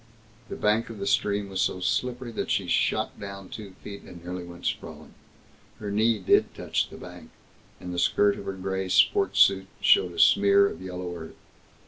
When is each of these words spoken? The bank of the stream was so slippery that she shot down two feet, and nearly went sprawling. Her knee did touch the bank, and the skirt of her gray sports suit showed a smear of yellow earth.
The 0.49 0.55
bank 0.55 0.89
of 0.89 0.97
the 0.97 1.05
stream 1.05 1.47
was 1.47 1.61
so 1.61 1.79
slippery 1.79 2.31
that 2.31 2.49
she 2.49 2.65
shot 2.65 3.19
down 3.19 3.49
two 3.49 3.73
feet, 3.83 4.01
and 4.01 4.23
nearly 4.23 4.43
went 4.43 4.65
sprawling. 4.65 5.13
Her 5.77 5.91
knee 5.91 6.17
did 6.17 6.55
touch 6.55 6.89
the 6.89 6.97
bank, 6.97 7.29
and 7.79 7.93
the 7.93 7.99
skirt 7.99 8.35
of 8.39 8.45
her 8.45 8.53
gray 8.53 8.89
sports 8.89 9.37
suit 9.41 9.67
showed 9.79 10.13
a 10.13 10.19
smear 10.19 10.67
of 10.67 10.81
yellow 10.81 11.15
earth. 11.15 11.35